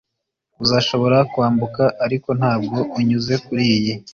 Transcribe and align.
uzashobora 0.63 1.17
kwambuka 1.31 1.83
ariko 2.05 2.29
ntabwo 2.39 2.77
unyuze 2.99 3.33
kuriyi 3.45 3.93